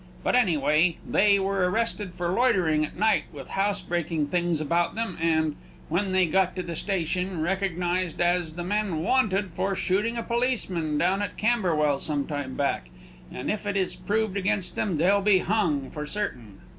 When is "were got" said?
6.25-6.55